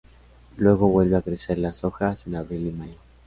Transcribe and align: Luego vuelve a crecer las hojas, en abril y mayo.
Luego 0.57 0.87
vuelve 0.89 1.15
a 1.15 1.21
crecer 1.21 1.59
las 1.59 1.83
hojas, 1.83 2.25
en 2.25 2.35
abril 2.35 2.65
y 2.65 2.71
mayo. 2.71 2.97